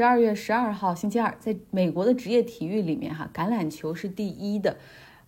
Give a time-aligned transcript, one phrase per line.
[0.00, 4.78] 十二月十二号星期二，在美国的职业体育里面，哈，橄榄球是第一的。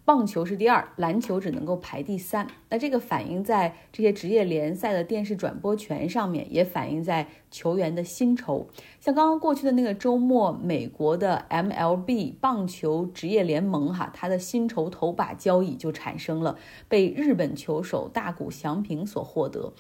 [0.07, 2.47] 棒球是第二，篮球只能够排第三。
[2.71, 8.67] 那这个反映在这些职业联赛的电视转播权上面，也反映在球员的薪酬。
[8.99, 16.57] 像刚刚过去的那个周末，美国的 MLB 棒球职业联盟哈，它的薪酬头把交椅就产生了，
[16.89, 19.75] 被日本球手大谷翔平所获得。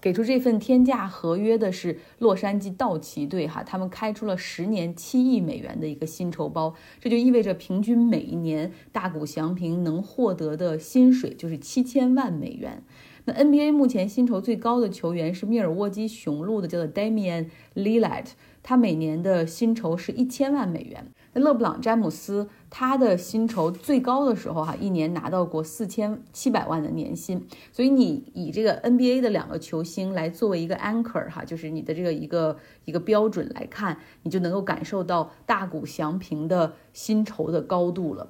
[0.00, 12.82] 给出这份天价合约的是洛杉矶道奇队，哈，他们开出了十年七亿美元的一个薪酬包，这就意味着平均每一年大谷翔平能获得的薪水就是七千万美元。
[13.24, 18.26] 那 NBA 目前薪酬最高的球员是密尔沃基雄鹿的，叫做 Damian Lillard，
[18.62, 21.08] 他每年的薪酬是一千万美元。
[21.38, 22.48] 勒布朗詹姆斯。
[22.70, 27.46] 他的薪酬最高的时候，哈，一年拿到过四千七百万的年薪。
[27.72, 38.28] 所以你以这个 NBA 的两个球星来作为一个 anchor，哈，就是你的这个一个一个标准来看，你就能够感受到大谷翔平的薪酬的高度了。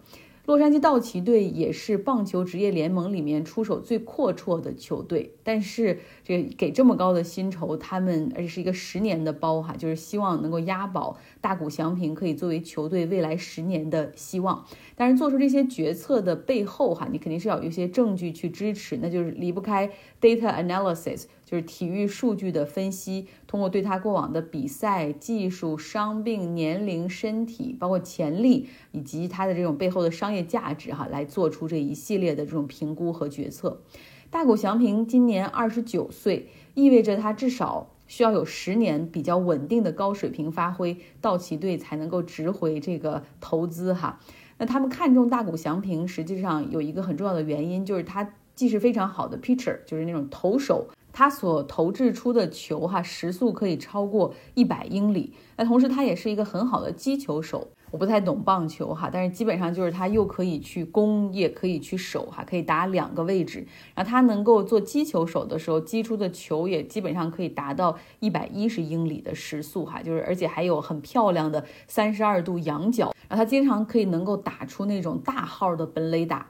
[0.48, 14.64] 洛杉矶道奇队也是棒球职业联盟里面出手最阔绰的球队，但是这给这么高的薪酬，他们而且是一个十年的包哈，就是希望能够押宝大谷翔平可以作为球队未来十年的希望。
[14.96, 21.24] 但是做出这些决策的背后哈，你肯定是要有一些证据去支持，那就是离不开 data analysis。
[21.48, 33.80] 就是体育数据的分析，通过对他过往的比赛、技术、伤病、年龄、身体，包括潜力，以及他的这种背后的商业价值，哈，来做出这一系列的这种评估和决策。
[34.28, 44.20] 大谷翔平今年二十九岁，意味着他至少需要有十年比较稳定的高水平发挥，道奇队才能够值回这个投资，哈。
[44.58, 50.88] 那他们看中大谷翔平，实际上有一个很重要的原因，就是他既是非常好的 pitcher，就是那种投手。
[51.18, 55.32] 他所投掷出的球，哈，时速可以超过一百英里。
[55.56, 57.66] 那同时，他也是一个很好的击球手。
[57.90, 63.66] 我不太懂棒球，哈，但是基本上就是他又可以去攻，也可以去守，哈，可以打两个位置。
[63.96, 73.12] 然后他能够做击球手的时候，击出的球也基本上可以达到一百一十英里的时速，哈，就是而且还有很漂亮的三十二度仰角。
[73.28, 76.46] 然后他经常可以能够打出那种大号的本垒打。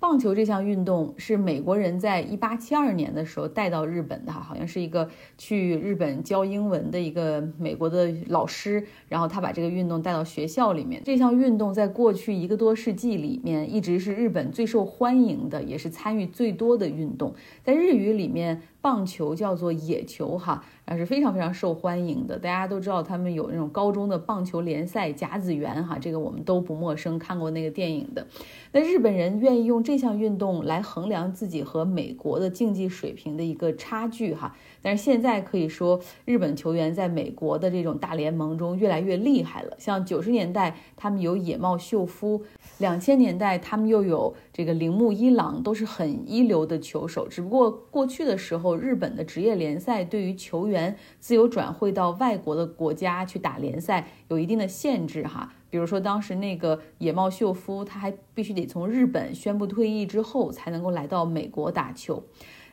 [0.00, 5.06] 棒球这项运动是美国人在一八七二年的时候带到日本的，好像是一个
[5.36, 11.02] 去日本教英文的一个美国的老师，然后他把这个运动带到学校里面。
[11.04, 17.34] 这项运动在过去一个多世纪里面一直是日本最受欢迎的，也是参与最多的运动。
[17.62, 18.62] 在日语里面。
[18.82, 22.38] 棒球叫做野球哈，然后是非常非常受欢迎的。
[22.38, 28.26] 大家都知道他们有那种高中的棒球联赛甲子园哈，这个我们都不陌生，看过那个电影的。
[28.72, 34.56] 那日本人愿意用这项运动来衡量自己和美国的竞技水平的一个差距哈。
[34.82, 39.76] 但是现在可以说，日本球员在美国的这种大联盟中越来越厉害了。
[39.78, 42.42] 像九十年代他们有野茂秀夫，
[42.78, 47.26] 两千年代他们又有这个铃木一郎，都是很一流的球手。
[47.26, 48.70] 只不过过去的时候。
[48.76, 62.22] 日本的职业联赛对于球员自由转会到外国的国家去打联赛有一定的限制哈，比如说当时那个野茂秀夫，他还必须得从日本宣布退役之后才能够来到美国打球。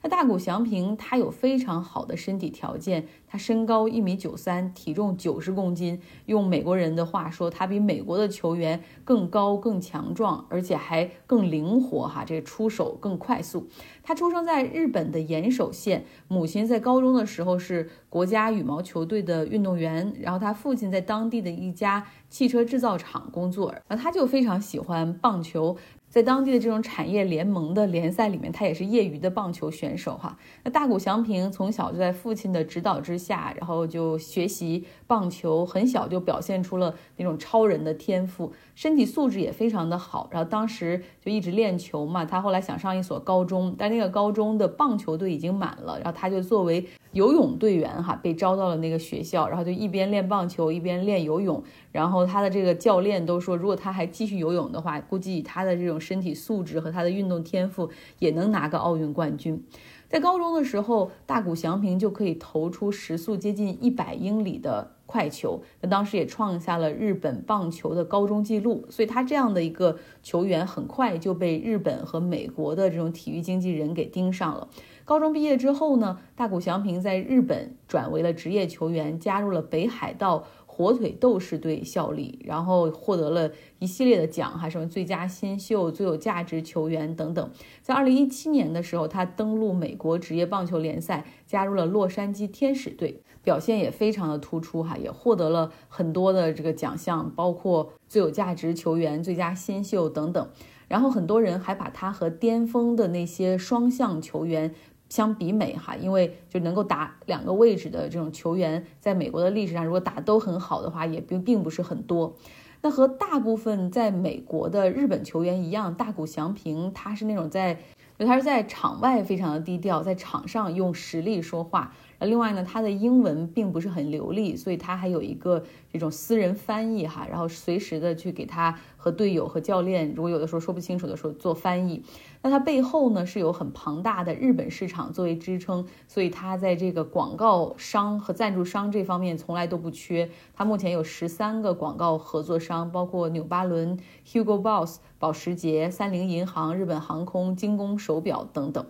[0.08, 6.00] 大谷翔平他有非常好的身体条件，他身高一米九三，体重九十公斤。
[6.26, 13.68] 用美国人的话说，他比美国的球员更高、更强壮，而且还更灵活哈，这出手更快速。
[14.04, 25.78] 他出生在日本的岩手县，母亲在高中的时候是国家羽毛球队的运动员，然后他父亲在当地的一家汽车制造厂工作，然后他就非常喜欢棒球。
[26.10, 30.38] 在当地的这种产业联盟的联赛里面，他也是业余的棒球选手哈。
[30.64, 40.30] 那大谷翔平从小就在父亲的指导之下，然后就学习棒球，很小就表现出了那种超人的天赋，身体素质也非常的好。
[40.32, 51.62] 然后当时就一直练球嘛，他后来想上一所高中，但那个高中的棒球队已经满了，然后他就作为游泳队员哈被招到了那个学校，然后就一边练棒球一边练游泳。
[51.98, 57.90] 然后他的这个教练都说，如果他还继续游泳的话，估计以他的这种身体素质和他的运动天赋，
[58.20, 59.66] 也能拿个奥运冠军。
[60.08, 68.86] 在高中的时候，大谷翔平就可以投出时速接近一百英里的快球，那当时也创下了日本棒球的高中纪录。
[68.92, 74.70] 所以他这样的一个球员，很快就被日本和美国的这种体育经纪人给盯上了。
[75.04, 80.46] 高中毕业之后呢，大谷翔平在日本转为了职业球员，加入了北海道。
[80.78, 87.50] 火腿斗士队效力，然后获得了一系列的奖，还什么最佳新秀、最有价值球员等等。
[87.82, 93.24] 在二零一七年的时候，他登陆美国职业棒球联赛，加入了洛杉矶天使队。
[93.44, 100.50] 表现也非常的突出哈，也获得了很多的这个奖项，包括最有价值球员、最佳新秀等等。
[100.90, 104.74] 然后很多人还把他和巅峰的那些双向球员
[105.10, 112.36] 相比美哈，因为就能够打两个位置的这种球员，在美国的历史上，如果打都很好的话，也并并不是很多。
[112.82, 117.80] 那和大部分在美国的日本球员一样，大谷翔平他是那种在，
[118.20, 121.94] 他是在场外非常的低调，在场上用实力说话。
[122.20, 132.04] 呃，另外呢，他的英文并不是很流利，所以他还有一个这种私人翻译哈，然后随时的去给他和队友和教练，如果有的时候说不清楚的时候做翻译。
[132.42, 140.30] 那他背后呢是有很庞大的日本市场作为支撑，所以他在这个广告商和赞助商这方面从来都不缺。
[140.54, 148.86] 他目前有十三个广告合作商，包括纽巴伦、Hugo Boss、保时捷、三菱银行、日本航空、精工手表等等。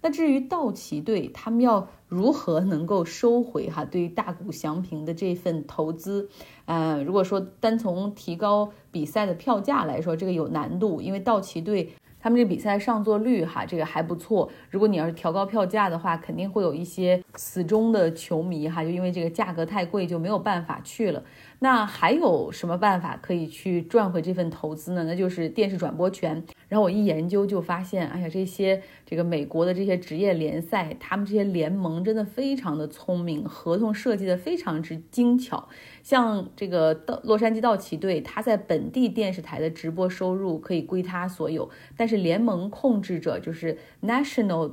[0.00, 6.28] 那至于道奇队，他们要如何能够收回哈对于大谷翔平的这份投资？
[6.66, 11.92] 呃，如果说单从提高比赛的票价来说，这个有难度，因为道奇队。
[12.20, 14.50] 他们这比赛上座率哈，这个还不错。
[14.70, 21.22] 如果你要是调高票价的话，肯定会有一些死忠的球迷哈，就因为这个价格太贵，就没有办法去了。
[21.60, 25.04] 那还有什么办法可以去赚回这份投资呢？
[25.04, 26.44] 那就是电视转播权。
[26.68, 35.68] 然后我一研究就发现，哎呀，这些这个美国的这些职业联赛，他们这些联盟真的非常的聪明，合同设计的非常之精巧。
[36.02, 44.72] 像这个道洛杉矶道奇队，他在本地电视台的直播收入可以归他所有，但是联盟控制者就是 National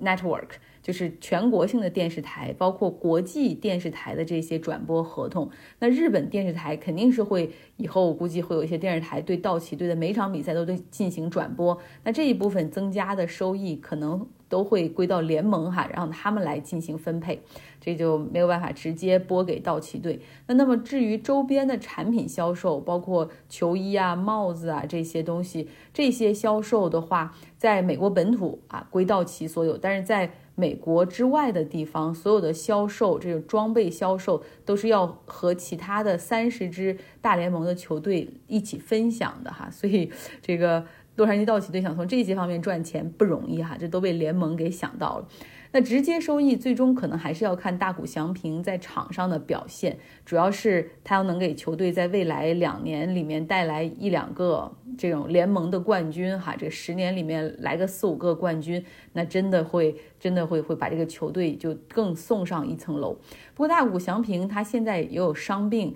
[0.00, 0.50] Network。
[0.82, 5.50] 就是全国性的电视台，包括国际电视台的这些转播合同。
[5.80, 11.76] 那日本电视台肯定是会以后，我估计会有一些电视台对道奇队的每场比赛都对进行转播。
[12.04, 17.42] 那这一部分增加的收益可能都会归到联盟哈，让他们来进行分配，
[17.80, 20.20] 这就没有办法直接拨给道奇队。
[20.46, 40.10] 那那么至于周边的产品销售，包括球衣啊、帽子啊这些东西，这些销售的话，在美国本土啊归道奇所有，但是在美国之外的地方，所有的销售，这个装备销售都是要和其他的三十支大联盟的球队一起分享的哈，所以
[40.40, 45.28] 这个洛杉矶道奇队想从这些方面赚钱不容易哈，这都被联盟给想到了。
[45.72, 58.82] 那直接收益最终可能还是要看大谷翔平在场上的表现，主要是他要能给球队在未来两年里面带来一两个这种联盟的冠军哈，这十年里面来个四五个冠军，
[59.12, 63.14] 那真的会真的会会把这个球队就更送上一层楼。
[63.54, 65.94] 不过大谷翔平他现在也有伤病。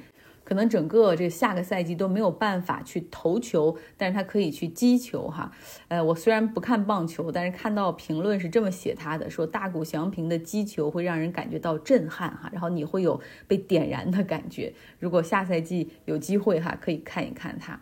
[0.50, 5.52] 可能整个这下个赛季都没有办法去投球，但是他可以去击球哈。
[5.86, 14.74] 呃，我虽然不看棒球，但是看到评论是这么写他的，说大谷翔平的击球会让人感觉到震撼哈，然后你会有被点燃的感觉。
[14.98, 17.80] 如果下赛季有机会哈，可以看一看他。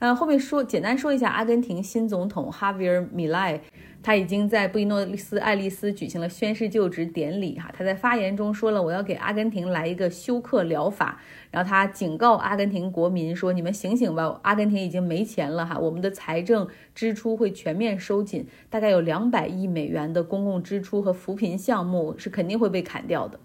[0.00, 3.60] 嗯，后面说简单说一下阿根廷新总统哈维尔米莱。
[4.02, 11.20] 他已经在布宜诺斯艾利斯举行了宣誓就职典礼，哈，他在发言中说了，我要给阿根廷来一个休克疗法，
[11.50, 23.38] 然后他警告阿根廷国民说，你们醒醒吧，阿根廷已经没钱了，哈，我们的财政支出会全面收紧，大概有两百亿美元的公共支出和扶贫项目是肯定会被砍掉的。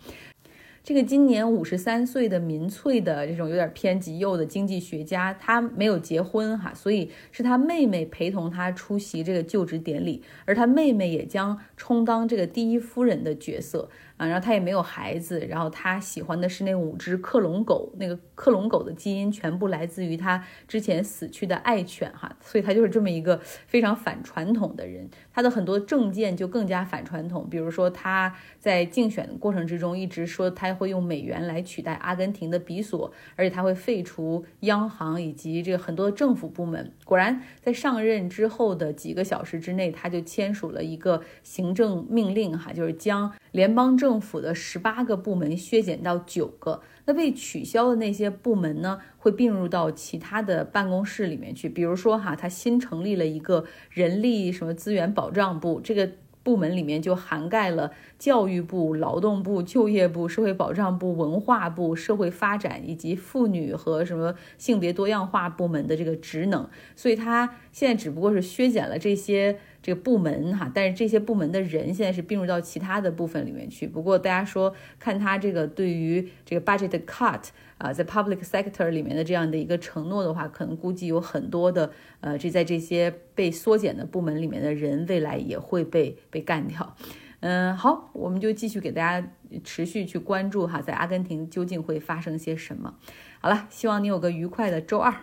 [0.85, 13.89] 这个今年五十三岁的民粹的这种有点偏极右的经济学家，他没有结婚哈，所以是他妹妹陪同他出席这个就职典礼，而他妹妹也将充当这个第一夫人的角色。
[14.17, 25.09] 啊，然后他也没有孩子，然后他喜欢的是那五只克隆狗，那个克隆狗的基因全部来自于他之前死去的爱犬哈，所以他就是这么一个非常反传统的人。
[25.33, 36.89] 他的很多政见就更加反传统，比如说他在竞选的过程之中一直说他会用美元来取代阿根廷的比索，而且他会废除央行以及这个很多政府部门。
[37.03, 43.33] 果然，在上任之后的几个小时之内，他就签署了一个行政命令哈，就是将。
[43.55, 51.69] 联邦政府的十八个部门削减到九个，那被取消的那些部门呢，会并入到其他的办公室里面去。
[51.69, 56.11] 比如说哈，他新成立了一个人力什么资源保障部，这个
[56.43, 66.69] 部门里面就涵盖了教育部、劳动部、就业部、社会保障部、文化部、社会发展以及妇女和什么性别多样化部门的这个职能。
[66.93, 69.57] 所以他现在只不过是削减了这些。
[69.85, 73.85] 这个部门哈，但是这些部门的人现在是并入到其他的部分里面去。
[73.85, 86.95] 不过大家说看他这个对于这个 budget cut 啊，在 public sector 里面的这样的一个承诺的话，可能估计有很多的呃，这在这些被缩减的部门里面的人，未来也会被被干掉。
[87.41, 89.27] 嗯，好，我们就继续给大家
[89.63, 92.95] 持续去关注哈，在阿根廷究竟会发生些什么。
[93.39, 95.13] 好了，希望你有个愉快的周二。